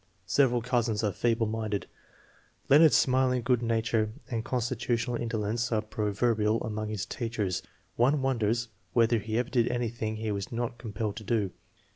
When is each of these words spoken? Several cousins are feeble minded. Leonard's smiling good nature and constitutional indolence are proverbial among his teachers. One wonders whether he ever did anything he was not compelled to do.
Several 0.25 0.63
cousins 0.63 1.03
are 1.03 1.11
feeble 1.11 1.45
minded. 1.45 1.85
Leonard's 2.69 2.95
smiling 2.95 3.43
good 3.43 3.61
nature 3.61 4.13
and 4.31 4.43
constitutional 4.43 5.15
indolence 5.15 5.71
are 5.71 5.83
proverbial 5.83 6.59
among 6.63 6.89
his 6.89 7.05
teachers. 7.05 7.61
One 7.97 8.23
wonders 8.23 8.69
whether 8.93 9.19
he 9.19 9.37
ever 9.37 9.51
did 9.51 9.67
anything 9.67 10.15
he 10.15 10.31
was 10.31 10.51
not 10.51 10.79
compelled 10.79 11.17
to 11.17 11.23
do. 11.23 11.51